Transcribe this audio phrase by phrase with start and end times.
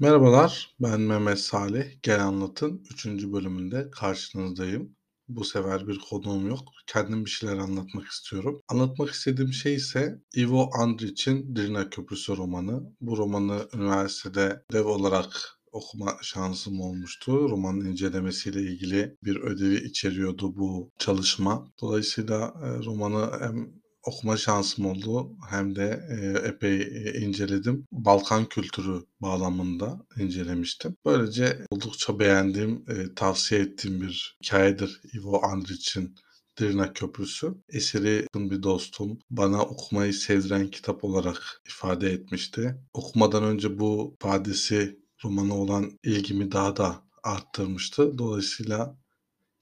[0.00, 1.84] Merhabalar, ben Mehmet Salih.
[2.02, 3.06] Gel Anlat'ın 3.
[3.06, 4.96] bölümünde karşınızdayım.
[5.28, 6.60] Bu sefer bir konuğum yok.
[6.86, 8.62] Kendim bir şeyler anlatmak istiyorum.
[8.68, 12.82] Anlatmak istediğim şey ise Ivo Andrić'in Drina Köprüsü romanı.
[13.00, 17.50] Bu romanı üniversitede dev olarak okuma şansım olmuştu.
[17.50, 21.72] Romanın incelemesiyle ilgili bir ödevi içeriyordu bu çalışma.
[21.80, 23.72] Dolayısıyla e, romanı hem
[24.02, 27.86] okuma şansım oldu hem de e, epey e, inceledim.
[27.92, 30.96] Balkan kültürü bağlamında incelemiştim.
[31.04, 36.14] Böylece oldukça beğendiğim, e, tavsiye ettiğim bir hikayedir Ivo Andrić'in
[36.60, 37.54] Drina Köprüsü.
[37.68, 42.76] Eseri bir dostum bana okumayı sevdiren kitap olarak ifade etmişti.
[42.92, 48.18] Okumadan önce bu ifadesi romana olan ilgimi daha da arttırmıştı.
[48.18, 48.98] Dolayısıyla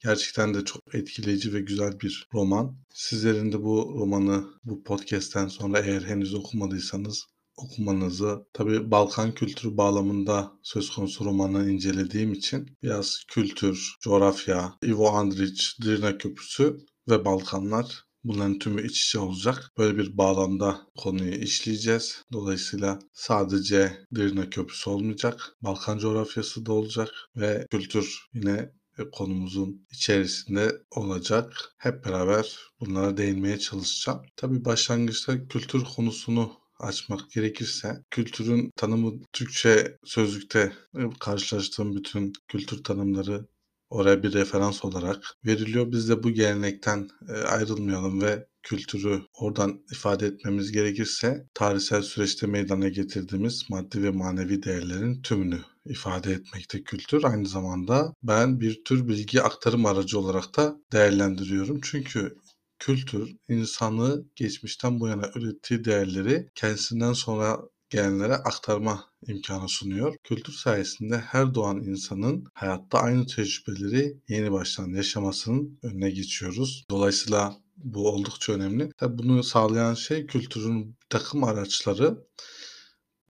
[0.03, 2.77] Gerçekten de çok etkileyici ve güzel bir roman.
[2.93, 7.25] Sizlerin de bu romanı bu podcast'ten sonra eğer henüz okumadıysanız
[7.57, 15.85] okumanızı tabi Balkan kültürü bağlamında söz konusu romanı incelediğim için biraz kültür, coğrafya, Ivo Andrić,
[15.85, 16.77] Drina Köprüsü
[17.09, 19.71] ve Balkanlar bunların tümü iç içe olacak.
[19.77, 22.23] Böyle bir bağlamda konuyu işleyeceğiz.
[22.31, 25.57] Dolayısıyla sadece Drina Köprüsü olmayacak.
[25.61, 28.71] Balkan coğrafyası da olacak ve kültür yine
[29.13, 31.53] konumuzun içerisinde olacak.
[31.77, 34.21] Hep beraber bunlara değinmeye çalışacağım.
[34.35, 40.73] Tabii başlangıçta kültür konusunu açmak gerekirse kültürün tanımı Türkçe sözlükte
[41.19, 43.47] karşılaştığım bütün kültür tanımları
[43.89, 45.91] oraya bir referans olarak veriliyor.
[45.91, 47.09] Biz de bu gelenekten
[47.47, 55.21] ayrılmayalım ve kültürü oradan ifade etmemiz gerekirse tarihsel süreçte meydana getirdiğimiz maddi ve manevi değerlerin
[55.21, 57.23] tümünü ifade etmekte kültür.
[57.23, 61.79] Aynı zamanda ben bir tür bilgi aktarım aracı olarak da değerlendiriyorum.
[61.83, 62.37] Çünkü
[62.79, 67.59] kültür insanı geçmişten bu yana ürettiği değerleri kendisinden sonra
[67.89, 70.15] gelenlere aktarma imkanı sunuyor.
[70.23, 76.85] Kültür sayesinde her doğan insanın hayatta aynı tecrübeleri yeni baştan yaşamasının önüne geçiyoruz.
[76.89, 78.89] Dolayısıyla bu oldukça önemli.
[78.97, 82.17] Tabii bunu sağlayan şey kültürün takım araçları.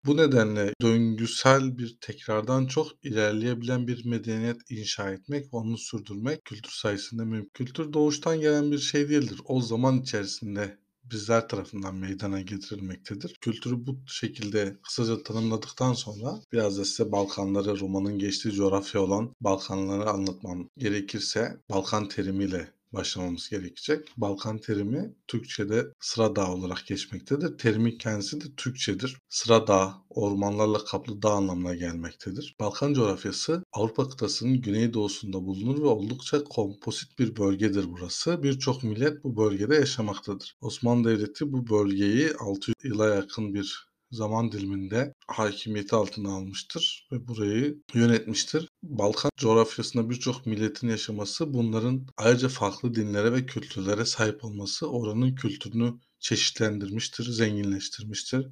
[0.06, 6.72] Bu nedenle döngüsel bir tekrardan çok ilerleyebilen bir medeniyet inşa etmek ve onu sürdürmek kültür
[6.72, 7.50] sayesinde mümkün.
[7.54, 9.40] Kültür doğuştan gelen bir şey değildir.
[9.46, 10.78] O zaman içerisinde
[11.12, 13.38] bizler tarafından meydana getirilmektedir.
[13.42, 20.10] Kültürü bu şekilde kısaca tanımladıktan sonra biraz da size Balkanları, romanın geçtiği coğrafya olan Balkanları
[20.10, 24.10] anlatmam gerekirse Balkan terimiyle başlamamız gerekecek.
[24.18, 27.58] Balkan terimi Türkçe'de sıra dağ olarak geçmektedir.
[27.58, 29.18] Terimin kendisi de Türkçedir.
[29.30, 32.56] Sıra dağ, ormanlarla kaplı dağ anlamına gelmektedir.
[32.60, 38.44] Balkan coğrafyası Avrupa kıtasının güneydoğusunda bulunur ve oldukça kompozit bir bölgedir burası.
[38.44, 40.56] Birçok millet bu bölgede yaşamaktadır.
[40.62, 47.82] Osmanlı Devleti bu bölgeyi 600 yıla yakın bir zaman diliminde hakimiyeti altına almıştır ve burayı
[47.94, 48.70] yönetmiştir.
[48.84, 55.94] Balkan coğrafyasında birçok milletin yaşaması, bunların ayrıca farklı dinlere ve kültürlere sahip olması oranın kültürünü
[56.20, 58.48] çeşitlendirmiştir, zenginleştirmiştir.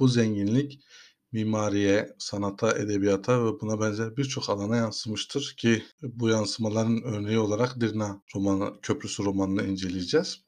[0.00, 0.80] Bu zenginlik
[1.32, 8.22] mimariye, sanata, edebiyata ve buna benzer birçok alana yansımıştır ki bu yansımaların örneği olarak Dirna
[8.34, 10.44] romanı, Köprüsü romanını inceleyeceğiz.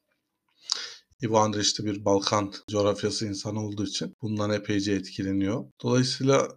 [1.23, 5.65] Ivo Andrić de bir Balkan coğrafyası insanı olduğu için bundan epeyce etkileniyor.
[5.83, 6.47] Dolayısıyla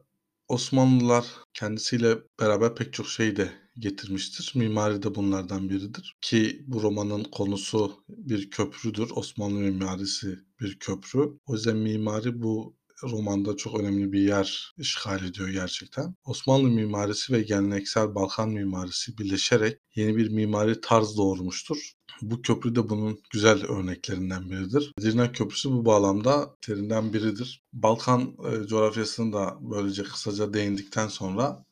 [0.49, 4.53] Osmanlılar kendisiyle beraber pek çok şey de getirmiştir.
[4.54, 6.16] Mimari de bunlardan biridir.
[6.21, 9.10] Ki bu romanın konusu bir köprüdür.
[9.15, 11.21] Osmanlı mimarisi bir köprü.
[11.47, 16.14] O yüzden mimari bu romanda çok önemli bir yer işgal ediyor gerçekten.
[16.24, 21.92] Osmanlı mimarisi ve geleneksel Balkan mimarisi birleşerek yeni bir mimari tarz doğurmuştur.
[22.22, 24.92] Bu köprü de bunun güzel örneklerinden biridir.
[25.00, 27.62] Dirnak Köprüsü bu bağlamda terinden biridir.
[27.72, 31.64] Balkan e, coğrafyasını da böylece kısaca değindikten sonra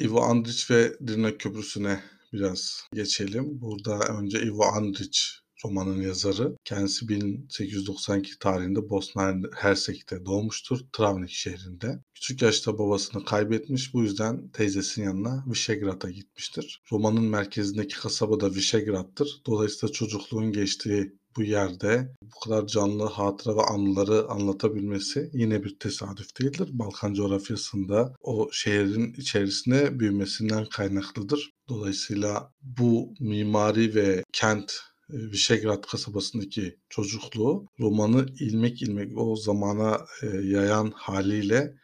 [0.00, 2.00] Ivo Andrić ve Dirnak Köprüsü'ne
[2.32, 3.60] biraz geçelim.
[3.60, 6.56] Burada önce Ivo Andrić romanın yazarı.
[6.64, 10.80] Kendisi 1892 tarihinde Bosna Hersek'te doğmuştur.
[10.92, 12.02] Travnik şehrinde.
[12.14, 13.94] Küçük yaşta babasını kaybetmiş.
[13.94, 16.82] Bu yüzden teyzesinin yanına Vişegrad'a gitmiştir.
[16.92, 19.42] Romanın merkezindeki kasaba da Vişegrad'tır.
[19.46, 26.40] Dolayısıyla çocukluğun geçtiği bu yerde bu kadar canlı hatıra ve anıları anlatabilmesi yine bir tesadüf
[26.40, 26.68] değildir.
[26.72, 31.50] Balkan coğrafyasında o şehrin içerisinde büyümesinden kaynaklıdır.
[31.68, 34.72] Dolayısıyla bu mimari ve kent
[35.12, 40.00] Vişegrad kasabasındaki çocukluğu romanı ilmek ilmek o zamana
[40.42, 41.74] yayan haliyle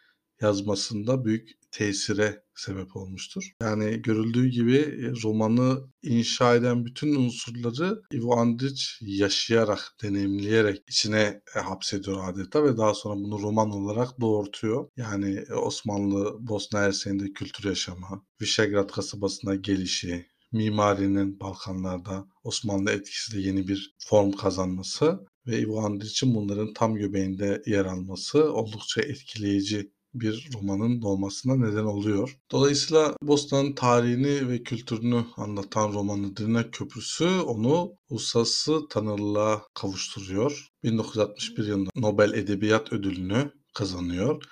[0.41, 3.53] yazmasında büyük tesire sebep olmuştur.
[3.63, 12.65] Yani görüldüğü gibi romanı inşa eden bütün unsurları Ivo Andrić yaşayarak, deneyimleyerek içine hapsediyor adeta
[12.65, 14.89] ve daha sonra bunu roman olarak doğurtuyor.
[14.97, 23.95] Yani Osmanlı Bosna Hersek'inde kültür yaşamı, Visegrad kasabasına gelişi, mimarinin Balkanlarda Osmanlı etkisiyle yeni bir
[23.99, 31.57] form kazanması ve Ivo Andrić'in bunların tam göbeğinde yer alması oldukça etkileyici bir romanın doğmasına
[31.57, 32.39] neden oluyor.
[32.51, 40.69] Dolayısıyla Bosna'nın tarihini ve kültürünü anlatan romanı Drina Köprüsü onu uluslararası tanınırlığa kavuşturuyor.
[40.83, 44.43] 1961 yılında Nobel Edebiyat Ödülünü kazanıyor.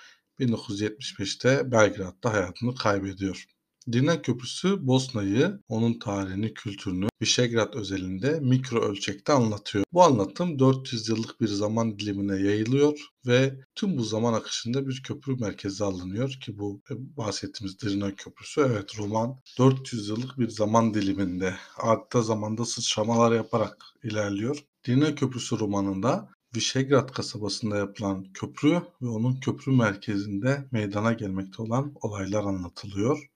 [0.41, 3.45] 1975'te Belgrad'da hayatını kaybediyor.
[3.93, 9.85] Drina Köprüsü Bosna'yı, onun tarihini, kültürünü Visegrad özelinde mikro ölçekte anlatıyor.
[9.93, 15.37] Bu anlatım 400 yıllık bir zaman dilimine yayılıyor ve tüm bu zaman akışında bir köprü
[15.37, 21.55] merkezi alınıyor ki bu e, bahsettiğimiz Drina Köprüsü evet roman 400 yıllık bir zaman diliminde
[21.79, 24.65] adeta zamanda sıçramalar yaparak ilerliyor.
[24.89, 32.45] Drina Köprüsü romanında Visegrad kasabasında yapılan köprü ve onun köprü merkezinde meydana gelmekte olan olaylar
[32.45, 33.31] anlatılıyor.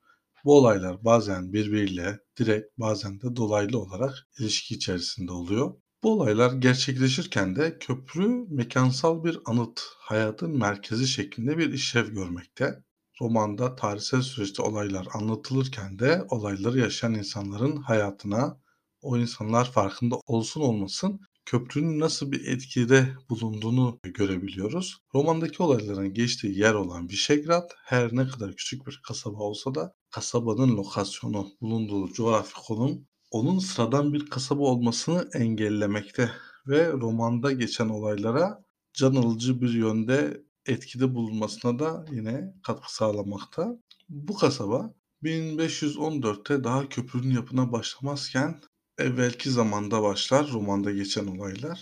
[0.44, 5.74] Bu olaylar bazen birbiriyle direkt bazen de dolaylı olarak ilişki içerisinde oluyor.
[6.02, 12.84] Bu olaylar gerçekleşirken de köprü mekansal bir anıt, hayatın merkezi şeklinde bir işlev görmekte.
[13.20, 18.60] Romanda tarihsel süreçte olaylar anlatılırken de olayları yaşayan insanların hayatına
[19.02, 21.20] o insanlar farkında olsun olmasın
[21.50, 25.02] köprünün nasıl bir etkide bulunduğunu görebiliyoruz.
[25.14, 30.76] Romandaki olayların geçtiği yer olan Visegrad her ne kadar küçük bir kasaba olsa da kasabanın
[30.76, 36.30] lokasyonu, bulunduğu coğrafi konum onun sıradan bir kasaba olmasını engellemekte
[36.66, 38.64] ve romanda geçen olaylara
[38.94, 43.76] can alıcı bir yönde etkide bulunmasına da yine katkı sağlamakta.
[44.08, 48.60] Bu kasaba 1514'te daha köprünün yapına başlamazken
[49.00, 51.80] evvelki zamanda başlar romanda geçen olaylar.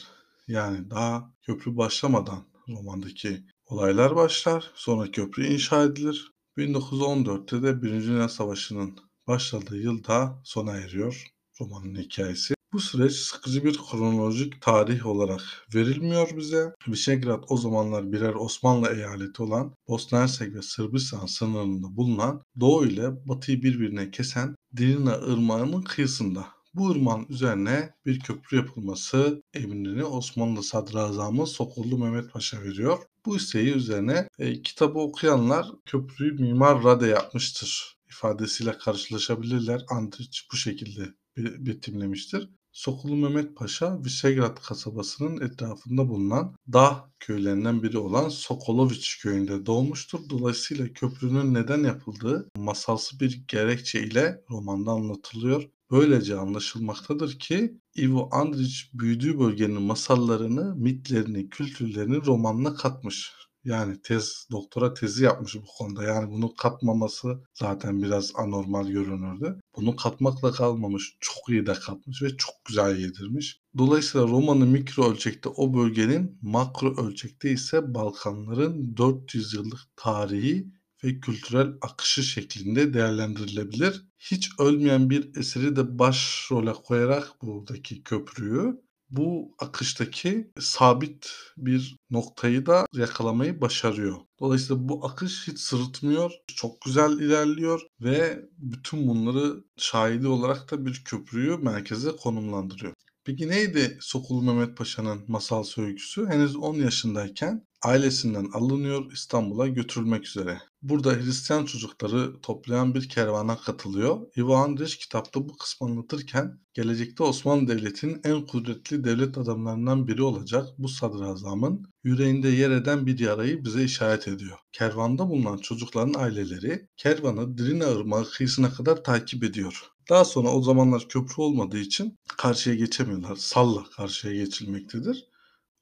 [0.49, 4.71] Yani daha köprü başlamadan romandaki olaylar başlar.
[4.75, 6.33] Sonra köprü inşa edilir.
[6.59, 11.27] 1914'te de Birinci Dünya Savaşı'nın başladığı yılda sona eriyor
[11.61, 12.55] romanın hikayesi.
[12.73, 15.41] Bu süreç sıkıcı bir kronolojik tarih olarak
[15.75, 16.73] verilmiyor bize.
[16.89, 23.29] Visegrad o zamanlar birer Osmanlı eyaleti olan Bosna Hersek ve Sırbistan sınırında bulunan Doğu ile
[23.29, 26.58] Batı'yı birbirine kesen Drina Irmağı'nın kıyısında.
[26.79, 32.99] Bu ırmağın üzerine bir köprü yapılması emrini Osmanlı Sadrazamı Sokullu Mehmet Paşa veriyor.
[33.27, 39.81] Bu isteği üzerine e, kitabı okuyanlar köprüyü Mimar Rade yapmıştır ifadesiyle karşılaşabilirler.
[39.81, 42.49] Andrić bu şekilde betimlemiştir.
[42.73, 50.21] Sokulu Mehmet Paşa, Visegrad kasabasının etrafında bulunan dağ köylerinden biri olan Sokoloviç köyünde doğmuştur.
[50.31, 55.71] Dolayısıyla köprünün neden yapıldığı masalsı bir gerekçe ile romanda anlatılıyor.
[55.91, 63.33] Böylece anlaşılmaktadır ki Ivo Andrić büyüdüğü bölgenin masallarını, mitlerini, kültürlerini romanına katmış.
[63.65, 66.05] Yani tez, doktora tezi yapmış bu konuda.
[66.05, 69.61] Yani bunu katmaması zaten biraz anormal görünürdü.
[69.77, 71.17] Bunu katmakla kalmamış.
[71.21, 73.61] Çok iyi de katmış ve çok güzel yedirmiş.
[73.79, 81.73] Dolayısıyla romanı mikro ölçekte o bölgenin makro ölçekte ise Balkanların 400 yıllık tarihi ve kültürel
[81.81, 84.05] akışı şeklinde değerlendirilebilir.
[84.19, 88.75] Hiç ölmeyen bir eseri de başrole koyarak buradaki köprüyü
[89.11, 94.17] bu akıştaki sabit bir noktayı da yakalamayı başarıyor.
[94.41, 101.03] Dolayısıyla bu akış hiç sırıtmıyor, çok güzel ilerliyor ve bütün bunları şahidi olarak da bir
[101.05, 102.95] köprüyü merkeze konumlandırıyor.
[103.25, 106.27] Peki neydi Sokulu Mehmet Paşa'nın masal öyküsü?
[106.27, 110.61] Henüz 10 yaşındayken ailesinden alınıyor İstanbul'a götürülmek üzere.
[110.83, 114.21] Burada Hristiyan çocukları toplayan bir kervana katılıyor.
[114.39, 120.69] Ivo Andrić kitapta bu kısmı anlatırken gelecekte Osmanlı Devleti'nin en kudretli devlet adamlarından biri olacak
[120.79, 124.59] bu sadrazamın yüreğinde yer eden bir yarayı bize işaret ediyor.
[124.73, 129.91] Kervanda bulunan çocukların aileleri kervanı Drina Irmağı kıyısına kadar takip ediyor.
[130.11, 133.37] Daha sonra o zamanlar köprü olmadığı için karşıya geçemiyorlar.
[133.37, 135.29] Salla karşıya geçilmektedir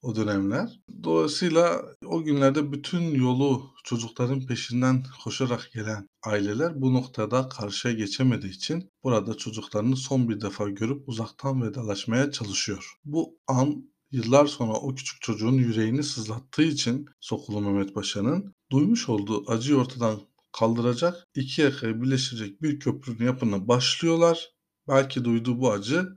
[0.03, 0.81] o dönemler.
[1.05, 8.91] Dolayısıyla o günlerde bütün yolu çocukların peşinden koşarak gelen aileler bu noktada karşıya geçemediği için
[9.05, 12.95] burada çocuklarını son bir defa görüp uzaktan vedalaşmaya çalışıyor.
[13.05, 19.50] Bu an yıllar sonra o küçük çocuğun yüreğini sızlattığı için Sokulu Mehmet Paşa'nın duymuş olduğu
[19.50, 20.21] acıyı ortadan
[20.53, 24.50] kaldıracak, iki yakayı birleştirecek bir köprünün yapımına başlıyorlar.
[24.88, 26.09] Belki duyduğu bu acı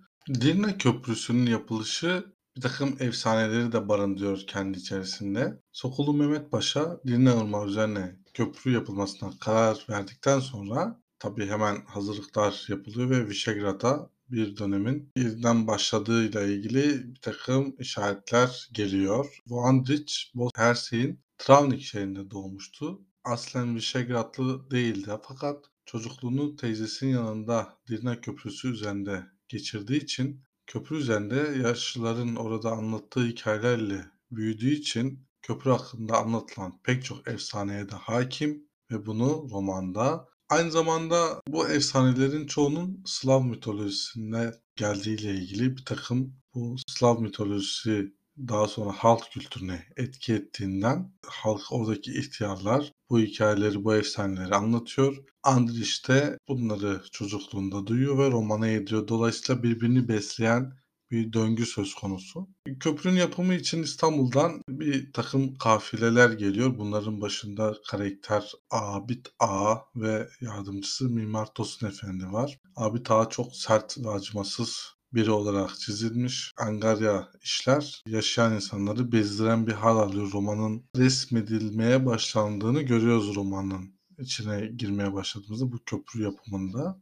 [0.41, 5.61] Dirne Köprüsü'nün yapılışı bir takım efsaneleri de barındırıyor kendi içerisinde.
[5.71, 13.09] Sokulu Mehmet Paşa Dirne Irmağı üzerine köprü yapılmasına karar verdikten sonra tabii hemen hazırlıklar yapılıyor
[13.09, 19.39] ve Visegrád'a bir dönemin yeniden başladığıyla ilgili bir takım işaretler geliyor.
[19.47, 23.01] Voandrich Bosna-Hersek'in Travnik şehrinde doğmuştu.
[23.23, 32.35] Aslen Visegrádlı değildi fakat çocukluğunu teyzesinin yanında Dirna Köprüsü üzerinde geçirdiği için köprü üzerinde yaşlıların
[32.35, 39.47] orada anlattığı hikayelerle büyüdüğü için köprü hakkında anlatılan pek çok efsaneye de hakim ve bunu
[39.51, 48.13] romanda aynı zamanda bu efsanelerin çoğunun Slav mitolojisine geldiğiyle ilgili bir takım bu Slav mitolojisi
[48.47, 55.17] daha sonra halk kültürüne etki ettiğinden halk oradaki ihtiyarlar bu hikayeleri, bu efsaneleri anlatıyor.
[55.43, 59.07] Andrich de bunları çocukluğunda duyuyor ve romana yediriyor.
[59.07, 60.73] Dolayısıyla birbirini besleyen
[61.11, 62.47] bir döngü söz konusu.
[62.79, 66.77] Köprünün yapımı için İstanbul'dan bir takım kafileler geliyor.
[66.77, 72.59] Bunların başında karakter Abid Ağa ve yardımcısı Mimar Tosun Efendi var.
[72.75, 76.53] Abid Ağa çok sert ve acımasız biri olarak çizilmiş.
[76.57, 80.31] Angarya işler yaşayan insanları bezdiren bir hal alıyor.
[80.33, 87.01] Romanın resmedilmeye başlandığını görüyoruz romanın içine girmeye başladığımızda bu köprü yapımında.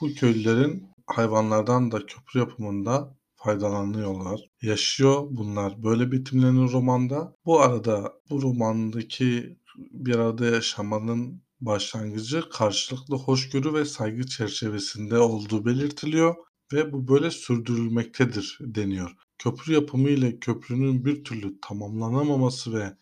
[0.00, 4.40] Bu köylülerin hayvanlardan da köprü yapımında faydalanıyorlar.
[4.62, 5.82] Yaşıyor bunlar.
[5.82, 7.34] Böyle betimlenir romanda.
[7.46, 16.34] Bu arada bu romandaki bir arada yaşamanın başlangıcı karşılıklı hoşgörü ve saygı çerçevesinde olduğu belirtiliyor
[16.72, 19.10] ve bu böyle sürdürülmektedir deniyor.
[19.38, 22.96] Köprü yapımı ile köprünün bir türlü tamamlanamaması ve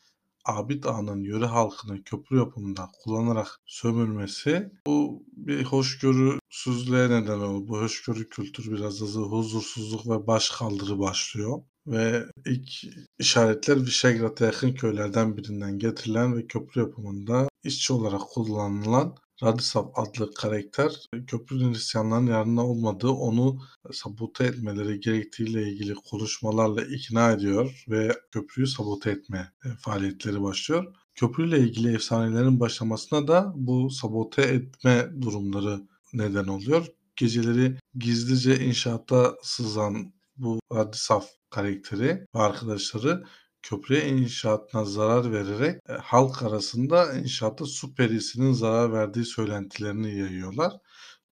[0.46, 7.68] Abid Ağa'nın yöre halkını köprü yapımında kullanarak sömürmesi bu bir hoşgörüsüzlüğe neden oluyor.
[7.68, 11.62] Bu hoşgörü kültürü biraz da huzursuzluk ve başkaldırı başlıyor.
[11.87, 12.68] Ve ilk
[13.18, 20.93] işaretler Vişegrad'a yakın köylerden birinden getirilen ve köprü yapımında işçi olarak kullanılan Radislav adlı karakter
[21.26, 23.59] köprü Hristiyanların yanında olmadığı onu
[23.93, 30.95] sabote etmeleri gerektiğiyle ilgili konuşmalarla ikna ediyor ve köprüyü sabote etme e, faaliyetleri başlıyor.
[31.14, 35.81] Köprüyle ilgili efsanelerin başlamasına da bu sabote etme durumları
[36.12, 36.87] neden oluyor.
[37.16, 43.25] Geceleri gizlice inşaatta sızan bu Radislav karakteri ve arkadaşları
[43.66, 50.73] köprüye inşaatına zarar vererek e, halk arasında inşaatta su perisinin zarar verdiği söylentilerini yayıyorlar.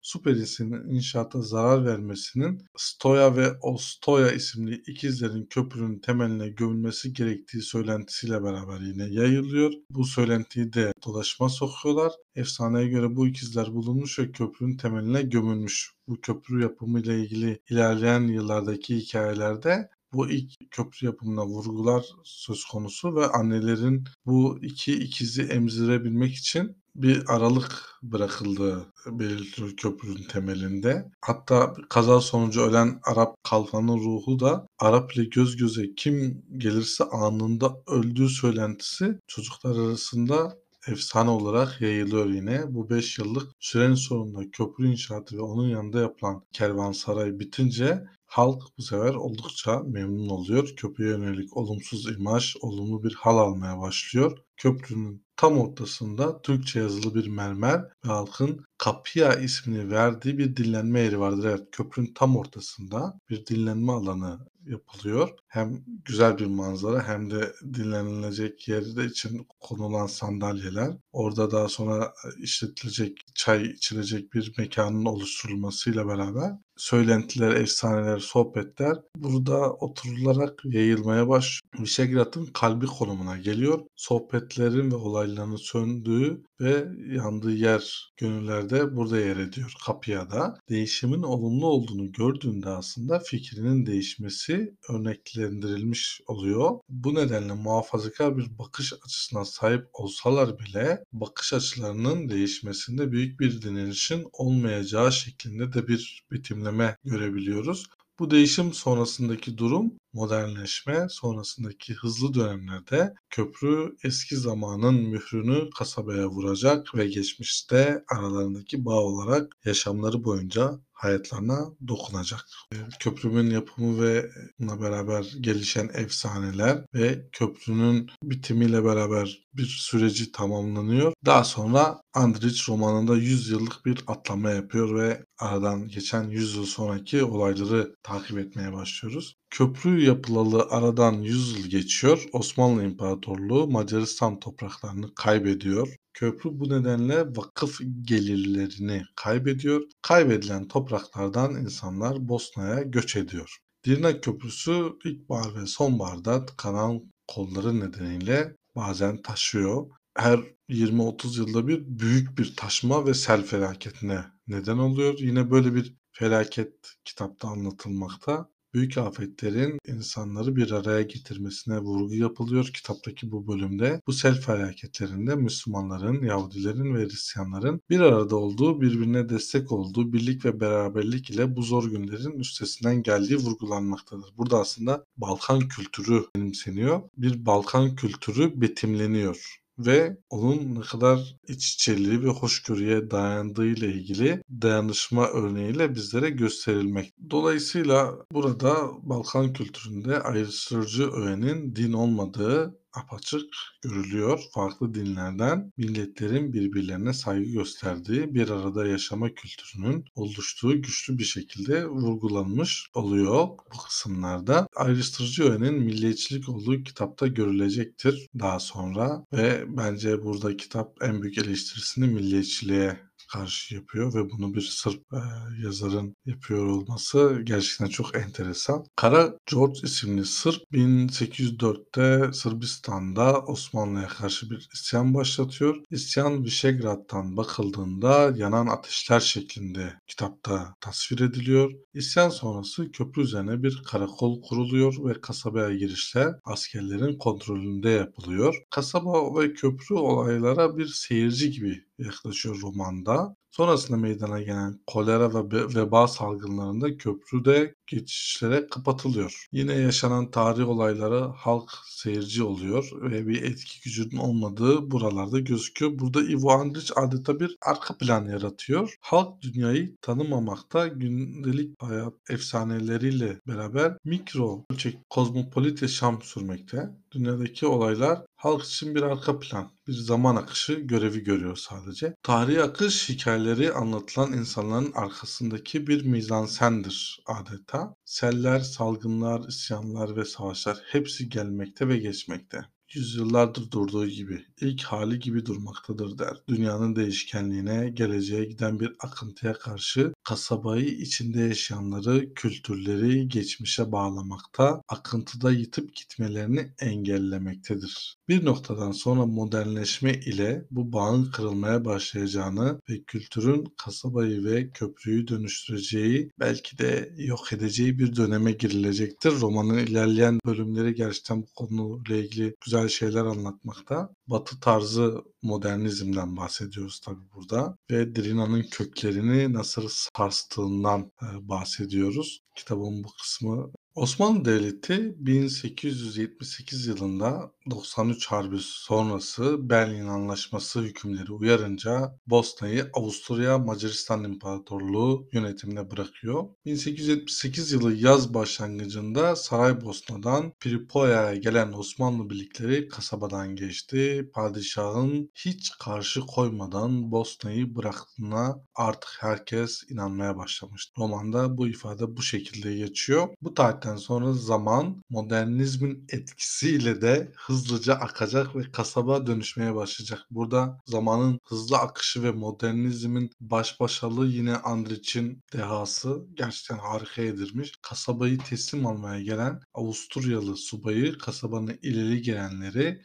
[0.02, 8.44] Su perisinin inşaata zarar vermesinin Stoya ve Ostoya isimli ikizlerin köprünün temeline gömülmesi gerektiği söylentisiyle
[8.44, 9.72] beraber yine yayılıyor.
[9.90, 12.12] Bu söylentiyi de dolaşma sokuyorlar.
[12.36, 15.92] Efsaneye göre bu ikizler bulunmuş ve köprünün temeline gömülmüş.
[16.08, 23.16] Bu köprü yapımı ile ilgili ilerleyen yıllardaki hikayelerde bu ilk köprü yapımına vurgular söz konusu
[23.16, 31.12] ve annelerin bu iki ikizi emzirebilmek için bir aralık bırakıldığı belirtiliyor köprünün temelinde.
[31.22, 37.78] Hatta kaza sonucu ölen Arap kalfanın ruhu da Arap ile göz göze kim gelirse anında
[37.88, 42.64] öldüğü söylentisi çocuklar arasında efsane olarak yayılıyor yine.
[42.68, 48.82] Bu 5 yıllık sürenin sonunda köprü inşaatı ve onun yanında yapılan kervansaray bitince Halk bu
[48.82, 50.76] sefer oldukça memnun oluyor.
[50.76, 54.38] Köprüye yönelik olumsuz imaj olumlu bir hal almaya başlıyor.
[54.58, 61.20] Köprünün tam ortasında Türkçe yazılı bir mermer ve halkın Kapıya ismini verdiği bir dinlenme yeri
[61.20, 61.46] vardır.
[61.50, 65.30] Evet köprünün tam ortasında bir dinlenme alanı yapılıyor.
[65.48, 70.98] Hem güzel bir manzara hem de dinlenilecek yerde için konulan sandalyeler.
[71.12, 76.52] Orada daha sonra işletilecek, çay içilecek bir mekanın oluşturulmasıyla beraber
[76.82, 81.62] söylentiler, efsaneler, sohbetler burada oturularak yayılmaya başlıyor.
[81.80, 83.80] Vişegrad'ın kalbi konumuna geliyor.
[83.96, 90.58] Sohbetlerin ve olayların söndüğü ve yandığı yer gönüllerde burada yer ediyor Kapıya'da.
[90.70, 94.51] Değişimin olumlu olduğunu gördüğünde aslında fikrinin değişmesi
[94.90, 96.80] örneklendirilmiş oluyor.
[96.90, 104.28] Bu nedenle muhafazakar bir bakış açısına sahip olsalar bile bakış açılarının değişmesinde büyük bir direnişin
[104.34, 107.86] olmayacağı şeklinde de bir betimleme görebiliyoruz.
[108.20, 117.08] Bu değişim sonrasındaki durum modernleşme sonrasındaki hızlı dönemlerde köprü eski zamanın mührünü kasabaya vuracak ve
[117.08, 122.46] geçmişte aralarındaki bağ olarak yaşamları boyunca hayatlarına dokunacak.
[122.74, 124.30] Ee, köprünün yapımı ve
[124.60, 131.14] buna beraber gelişen efsaneler ve köprünün bitimiyle beraber bir süreci tamamlanıyor.
[131.26, 137.24] Daha sonra Andrich romanında 100 yıllık bir atlama yapıyor ve aradan geçen 100 yıl sonraki
[137.24, 139.36] olayları takip etmeye başlıyoruz.
[139.50, 142.24] Köprü yapılalı aradan 100 yıl geçiyor.
[142.34, 145.96] Osmanlı İmparatorluğu Macaristan topraklarını kaybediyor.
[146.22, 149.82] Köprü bu nedenle vakıf gelirlerini kaybediyor.
[150.02, 153.58] Kaybedilen topraklardan insanlar Bosna'ya göç ediyor.
[153.86, 159.88] Dirnak Köprüsü ilkbahar ve sonbaharda tıkanan kolları nedeniyle bazen taşıyor.
[160.18, 165.20] Her 20-30 yılda bir büyük bir taşma ve sel felaketine neden oluyor.
[165.20, 166.74] Yine böyle bir felaket
[167.06, 168.50] kitapta anlatılmakta.
[168.74, 174.02] Büyük afetlerin insanları bir araya getirmesine vurgu yapılıyor kitaptaki bu bölümde.
[174.08, 180.60] Bu sel felaketlerinde Müslümanların, Yahudilerin ve Hristiyanların bir arada olduğu, birbirine destek olduğu, birlik ve
[180.60, 184.34] beraberlik ile bu zor günlerin üstesinden geldiği vurgulanmaktadır.
[184.38, 187.02] Burada aslında Balkan kültürü benimseniyor.
[187.18, 195.28] Bir Balkan kültürü betimleniyor ve onun ne kadar iç içeliği ve hoşgörüye dayandığıyla ilgili dayanışma
[195.28, 197.14] örneğiyle bizlere gösterilmek.
[197.30, 203.46] Dolayısıyla burada Balkan kültüründe ayrıştırıcı öğenin din olmadığı apaçık
[203.82, 204.40] görülüyor.
[204.54, 212.90] Farklı dinlerden milletlerin birbirlerine saygı gösterdiği bir arada yaşama kültürünün oluştuğu güçlü bir şekilde vurgulanmış
[212.94, 214.68] oluyor bu kısımlarda.
[214.76, 222.08] Ayrıştırıcı öğenin milliyetçilik olduğu kitapta görülecektir daha sonra ve bence burada kitap en büyük eleştirisini
[222.08, 225.20] milliyetçiliğe karşı yapıyor ve bunu bir Sırp e,
[225.64, 228.86] yazarın yapıyor olması gerçekten çok enteresan.
[228.96, 235.76] Kara George isimli Sırp 1804'te Sırbistan'da Osmanlı'ya karşı bir isyan başlatıyor.
[235.90, 241.72] İsyan Vişegrad'dan bakıldığında yanan ateşler şeklinde kitapta tasvir ediliyor.
[241.94, 248.56] İsyan sonrası köprü üzerine bir karakol kuruluyor ve kasabaya girişler askerlerin kontrolünde yapılıyor.
[248.70, 253.36] Kasaba ve köprü olaylara bir seyirci gibi yaklaşıyor romanda.
[253.52, 259.48] Sonrasında meydana gelen kolera ve veba salgınlarında köprüde geçişlere kapatılıyor.
[259.52, 266.00] Yine yaşanan tarih olayları halk seyirci oluyor ve bir etki gücünün olmadığı buralarda gözüküyor.
[266.00, 268.96] Burada Ivo Andrić adeta bir arka plan yaratıyor.
[269.02, 276.90] Halk dünyayı tanımamakta gündelik hayat efsaneleriyle beraber mikro ölçek kozmopolit yaşam sürmekte.
[277.12, 282.16] Dünyadaki olaylar halk için bir arka plan, bir zaman akışı görevi görüyor sadece.
[282.24, 283.10] Tarihi akış
[283.42, 287.96] hikayeleri anlatılan insanların arkasındaki bir mizansendir adeta.
[288.06, 295.46] Seller, salgınlar, isyanlar ve savaşlar hepsi gelmekte ve geçmekte yüzyıllardır durduğu gibi, ilk hali gibi
[295.46, 296.38] durmaktadır der.
[296.48, 305.96] Dünyanın değişkenliğine, geleceğe giden bir akıntıya karşı kasabayı içinde yaşayanları, kültürleri geçmişe bağlamakta, akıntıda yitip
[305.96, 308.18] gitmelerini engellemektedir.
[308.32, 316.32] Bir noktadan sonra modernleşme ile bu bağın kırılmaya başlayacağını ve kültürün kasabayı ve köprüyü dönüştüreceği,
[316.40, 319.32] belki de yok edeceği bir döneme girilecektir.
[319.32, 324.10] Romanın ilerleyen bölümleri gerçekten bu konuyla ilgili güzel şeyler anlatmakta.
[324.32, 332.42] Batı tarzı modernizmden bahsediyoruz tabi burada ve Drina'nın köklerini nasıl sarstığından e, bahsediyoruz.
[332.56, 342.90] Kitabın bu kısmı Osmanlı Devleti 1878 yılında 93 Harbi sonrası Berlin Anlaşması hükümleri uyarınca Bosna'yı
[342.94, 346.46] Avusturya Macaristan İmparatorluğu yönetimine bırakıyor.
[346.66, 354.21] 1878 yılı yaz başlangıcında Saraybosna'dan Pripoya'ya gelen Osmanlı birlikleri kasabadan geçti.
[354.30, 360.94] Padişahın hiç karşı koymadan Bosna'yı bıraktığına artık herkes inanmaya başlamıştı.
[360.98, 363.28] Romanda bu ifade bu şekilde geçiyor.
[363.42, 370.20] Bu tarihten sonra zaman modernizmin etkisiyle de hızlıca akacak ve kasaba dönüşmeye başlayacak.
[370.32, 377.74] Burada zamanın hızlı akışı ve modernizmin baş başalığı yine Andrić'in dehası gerçekten harika edilmiş.
[377.82, 383.02] Kasabayı teslim almaya gelen Avusturyalı subayı kasabanın ileri gelenleri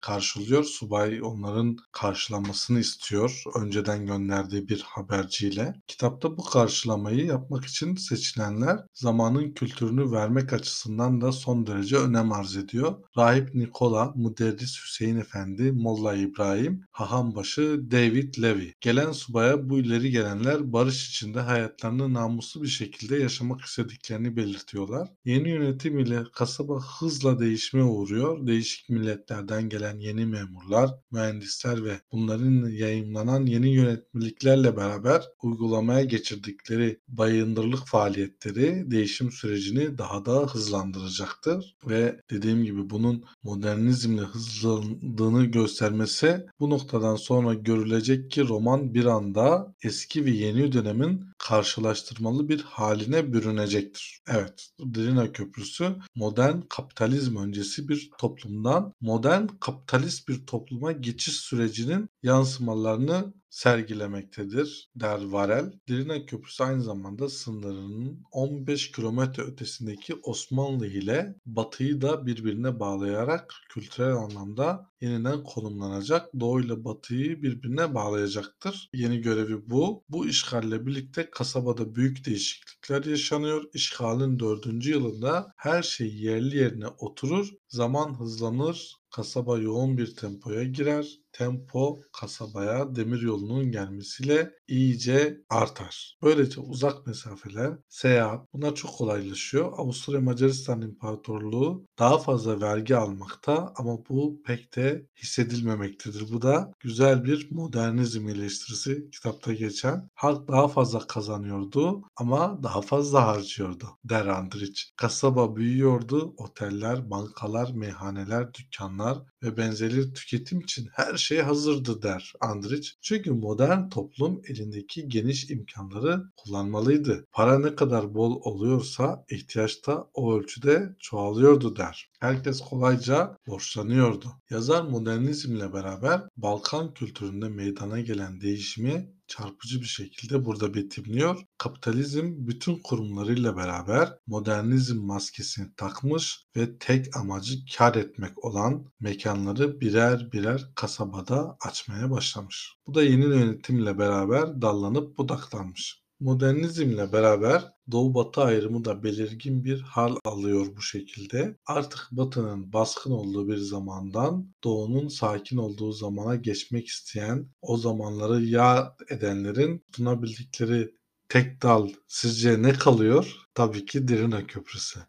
[0.00, 0.64] karşılıyor.
[0.64, 5.74] Subay onların karşılamasını istiyor önceden gönderdiği bir haberciyle.
[5.86, 12.56] Kitapta bu karşılamayı yapmak için seçilenler zamanın kültürünü vermek açısından da son derece önem arz
[12.56, 12.94] ediyor.
[13.18, 18.72] Rahip Nikola, Müderris Hüseyin Efendi, Molla İbrahim, Hahambaşı David Levy.
[18.80, 25.08] Gelen subaya bu ileri gelenler barış içinde hayatlarını namuslu bir şekilde yaşamak istediklerini belirtiyorlar.
[25.24, 28.46] Yeni yönetim ile kasaba hızla değişmeye uğruyor.
[28.46, 37.00] Değişik milletler ülkelerden gelen yeni memurlar, mühendisler ve bunların yayınlanan yeni yönetmeliklerle beraber uygulamaya geçirdikleri
[37.08, 41.76] bayındırlık faaliyetleri değişim sürecini daha da hızlandıracaktır.
[41.86, 49.74] Ve dediğim gibi bunun modernizmle hızlandığını göstermesi bu noktadan sonra görülecek ki roman bir anda
[49.82, 54.20] eski ve yeni dönemin karşılaştırmalı bir haline bürünecektir.
[54.28, 62.08] Evet, Drina Köprüsü modern kapitalizm öncesi bir toplumdan modern modern kapitalist bir topluma geçiş sürecinin
[62.22, 65.72] yansımalarını sergilemektedir der Varel.
[65.88, 74.14] Dirina Köprüsü aynı zamanda sınırının 15 kilometre ötesindeki Osmanlı ile Batı'yı da birbirine bağlayarak kültürel
[74.16, 76.30] anlamda yeniden konumlanacak.
[76.40, 78.88] Doğu ile Batı'yı birbirine bağlayacaktır.
[78.94, 80.04] Yeni görevi bu.
[80.08, 83.64] Bu işgalle birlikte kasabada büyük değişiklikler yaşanıyor.
[83.74, 91.06] İşgalin dördüncü yılında her şey yerli yerine oturur, zaman hızlanır, kasaba yoğun bir tempoya girer.
[91.32, 96.18] Tempo kasabaya demir yolunun gelmesiyle iyice artar.
[96.22, 99.72] Böylece uzak mesafeler, seyahat bunlar çok kolaylaşıyor.
[99.76, 104.85] Avusturya Macaristan İmparatorluğu daha fazla vergi almakta ama bu pek de
[105.16, 106.32] hissedilmemektedir.
[106.32, 110.10] Bu da güzel bir modernizm eleştirisi kitapta geçen.
[110.14, 114.80] Halk daha fazla kazanıyordu ama daha fazla harcıyordu der Andrich.
[114.96, 122.88] Kasaba büyüyordu, oteller, bankalar, meyhaneler, dükkanlar ve benzeri tüketim için her şey hazırdı der Andrich.
[123.00, 127.26] Çünkü modern toplum elindeki geniş imkanları kullanmalıydı.
[127.32, 132.10] Para ne kadar bol oluyorsa ihtiyaç da o ölçüde çoğalıyordu der.
[132.20, 134.26] Herkes kolayca borçlanıyordu.
[134.50, 141.40] Yazar modernizmle beraber Balkan kültüründe meydana gelen değişimi çarpıcı bir şekilde burada betimliyor.
[141.58, 150.32] Kapitalizm bütün kurumlarıyla beraber modernizm maskesini takmış ve tek amacı kar etmek olan mekanları birer
[150.32, 152.74] birer kasabada açmaya başlamış.
[152.86, 156.05] Bu da yeni yönetimle beraber dallanıp budaklanmış.
[156.20, 161.56] Modernizmle beraber Doğu-Batı ayrımı da belirgin bir hal alıyor bu şekilde.
[161.66, 169.00] Artık Batı'nın baskın olduğu bir zamandan Doğu'nun sakin olduğu zamana geçmek isteyen, o zamanları yad
[169.10, 170.94] edenlerin tutunabildikleri
[171.28, 173.36] tek dal sizce ne kalıyor?
[173.54, 175.00] Tabii ki Dirina Köprüsü.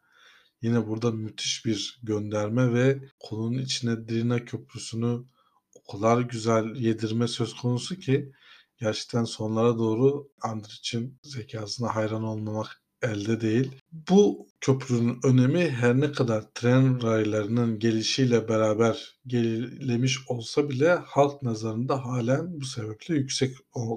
[0.61, 5.23] Yine burada müthiş bir gönderme ve konunun içine Dirina Köprüsü'nü
[5.75, 8.31] o kadar güzel yedirme söz konusu ki
[8.79, 13.71] gerçekten sonlara doğru Andrich'in zekasına hayran olmamak elde değil.
[14.09, 22.05] Bu köprünün önemi her ne kadar tren raylarının gelişiyle beraber gerilemiş olsa bile halk nazarında
[22.05, 23.55] halen bu sebeple yüksek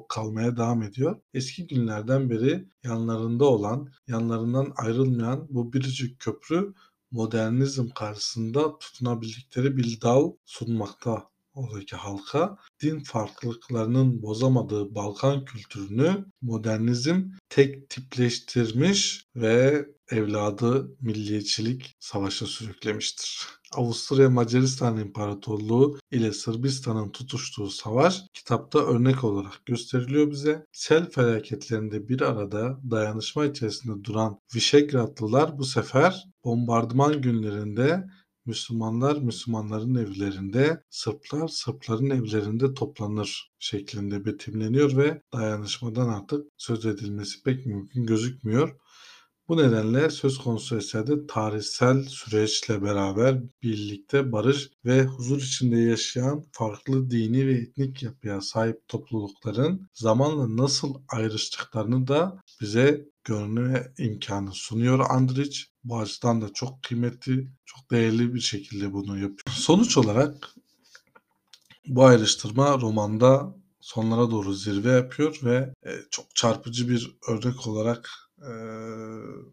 [0.08, 1.20] kalmaya devam ediyor.
[1.34, 6.74] Eski günlerden beri yanlarında olan, yanlarından ayrılmayan bu biricik köprü
[7.10, 17.90] modernizm karşısında tutunabildikleri bir dal sunmakta oradaki halka din farklılıklarının bozamadığı Balkan kültürünü modernizm tek
[17.90, 23.46] tipleştirmiş ve evladı milliyetçilik savaşa sürüklemiştir.
[23.74, 30.66] Avusturya Macaristan İmparatorluğu ile Sırbistan'ın tutuştuğu savaş kitapta örnek olarak gösteriliyor bize.
[30.72, 38.04] Sel felaketlerinde bir arada dayanışma içerisinde duran Vişegradlılar bu sefer bombardıman günlerinde
[38.46, 47.66] Müslümanlar Müslümanların evlerinde, Sırplar Sırpların evlerinde toplanır şeklinde betimleniyor ve dayanışmadan artık söz edilmesi pek
[47.66, 48.76] mümkün gözükmüyor.
[49.50, 57.10] Bu nedenle söz konusu eserde tarihsel süreçle beraber birlikte barış ve huzur içinde yaşayan farklı
[57.10, 65.58] dini ve etnik yapıya sahip toplulukların zamanla nasıl ayrıştıklarını da bize görme imkanı sunuyor Andrich.
[65.84, 69.56] Bu açıdan da çok kıymetli, çok değerli bir şekilde bunu yapıyor.
[69.56, 70.54] Sonuç olarak
[71.86, 75.74] bu ayrıştırma romanda sonlara doğru zirve yapıyor ve
[76.10, 79.52] çok çarpıcı bir örnek olarak euh,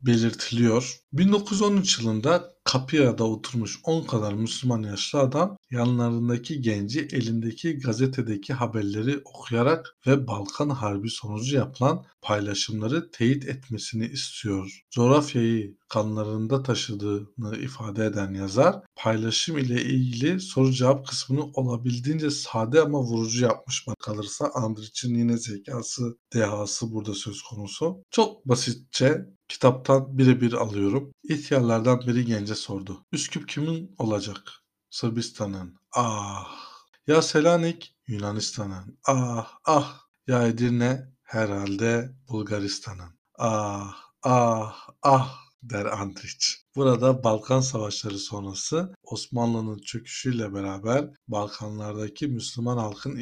[0.00, 0.98] belirtiliyor.
[1.12, 9.20] 1913 yılında kapıya da oturmuş 10 kadar Müslüman yaşlı adam yanlarındaki genci elindeki gazetedeki haberleri
[9.24, 14.80] okuyarak ve Balkan Harbi sonucu yapılan paylaşımları teyit etmesini istiyor.
[14.90, 23.00] Coğrafyayı kanlarında taşıdığını ifade eden yazar paylaşım ile ilgili soru cevap kısmını olabildiğince sade ama
[23.00, 28.04] vurucu yapmış kalırsa Andrich'in yine zekası, dehası burada söz konusu.
[28.10, 31.12] Çok basitçe kitaptan birebir alıyorum.
[31.22, 33.04] İhtiyarlardan biri gence sordu.
[33.12, 34.52] Üsküp kimin olacak?
[34.90, 35.76] Sırbistan'ın.
[35.96, 36.68] Ah.
[37.06, 37.96] Ya Selanik?
[38.06, 38.98] Yunanistan'ın.
[39.06, 40.00] Ah ah.
[40.26, 41.12] Ya Edirne?
[41.22, 43.18] Herhalde Bulgaristan'ın.
[43.38, 46.46] Ah ah ah der Andrich.
[46.76, 53.16] Burada Balkan Savaşları sonrası Osmanlı'nın çöküşüyle beraber Balkanlardaki Müslüman halkın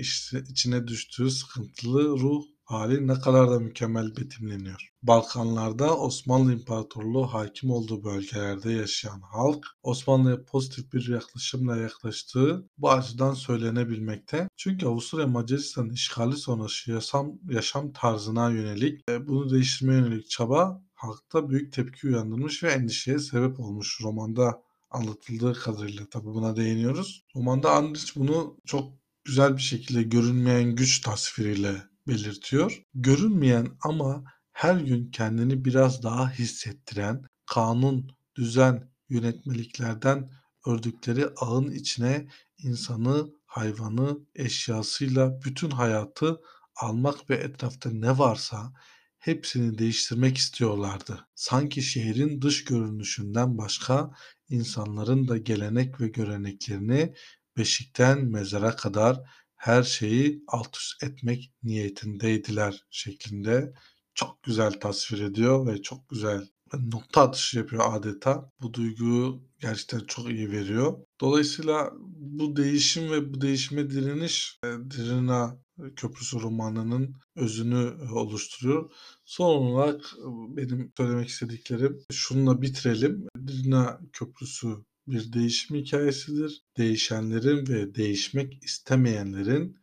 [0.51, 4.91] içine düştüğü sıkıntılı ruh hali ne kadar da mükemmel betimleniyor.
[5.03, 13.35] Balkanlarda Osmanlı İmparatorluğu hakim olduğu bölgelerde yaşayan halk Osmanlı'ya pozitif bir yaklaşımla yaklaştığı bu açıdan
[13.35, 14.49] söylenebilmekte.
[14.57, 21.51] Çünkü Avusturya Macaristan işgali sonrası yaşam, yaşam tarzına yönelik e, bunu değiştirmeye yönelik çaba halkta
[21.51, 27.25] büyük tepki uyandırmış ve endişeye sebep olmuş romanda anlatıldığı kadarıyla tabii buna değiniyoruz.
[27.37, 28.93] Romanda Andrich bunu çok
[29.25, 32.83] güzel bir şekilde görünmeyen güç tasviriyle belirtiyor.
[32.95, 40.31] Görünmeyen ama her gün kendini biraz daha hissettiren kanun, düzen, yönetmeliklerden
[40.67, 46.41] ördükleri ağın içine insanı, hayvanı, eşyasıyla bütün hayatı
[46.77, 48.73] almak ve etrafta ne varsa
[49.19, 51.29] hepsini değiştirmek istiyorlardı.
[51.35, 54.11] Sanki şehrin dış görünüşünden başka
[54.49, 57.15] insanların da gelenek ve göreneklerini
[57.57, 59.21] beşikten mezara kadar
[59.57, 63.73] her şeyi alt üst etmek niyetindeydiler şeklinde
[64.15, 68.53] çok güzel tasvir ediyor ve çok güzel nokta atışı yapıyor adeta.
[68.63, 70.99] Bu duyguyu gerçekten çok iyi veriyor.
[71.21, 75.59] Dolayısıyla bu değişim ve bu değişime direniş e, Dirina
[75.97, 78.93] Köprüsü romanının özünü e, oluşturuyor.
[79.25, 83.29] Son olarak e, benim söylemek istediklerim şununla bitirelim.
[83.47, 86.63] Dirina Köprüsü bir değişim hikayesidir.
[86.77, 89.79] Değişenlerin ve değişmek istemeyenlerin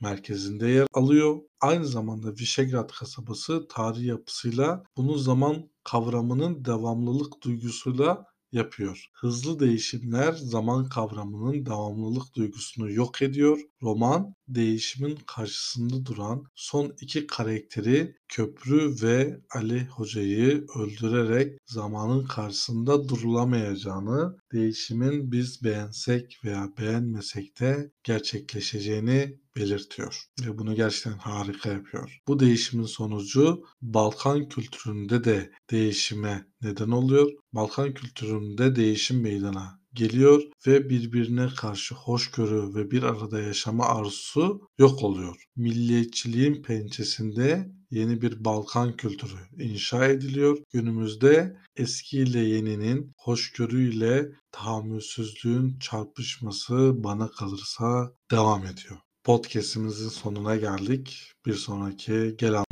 [0.00, 1.40] merkezinde yer alıyor.
[1.60, 8.24] Aynı zamanda Visegrad kasabası tarihi yapısıyla bunu zaman kavramının devamlılık duygusuyla
[8.56, 9.06] yapıyor.
[9.14, 13.58] Hızlı değişimler zaman kavramının devamlılık duygusunu yok ediyor.
[13.82, 24.36] Roman değişimin karşısında duran son iki karakteri Köprü ve Ali Hoca'yı öldürerek zamanın karşısında durulamayacağını,
[24.52, 32.18] değişimin biz beğensek veya beğenmesek de gerçekleşeceğini belirtiyor ve bunu gerçekten harika yapıyor.
[32.28, 37.30] Bu değişimin sonucu Balkan kültüründe de değişime neden oluyor.
[37.52, 45.02] Balkan kültüründe değişim meydana geliyor ve birbirine karşı hoşgörü ve bir arada yaşama arzusu yok
[45.02, 45.44] oluyor.
[45.56, 50.58] Milliyetçiliğin pençesinde yeni bir Balkan kültürü inşa ediliyor.
[50.72, 58.98] Günümüzde eski ile yeninin hoşgörüyle tahammülsüzlüğün çarpışması bana kalırsa devam ediyor.
[59.26, 61.32] Podcast'imizin sonuna geldik.
[61.46, 62.64] Bir sonraki gelen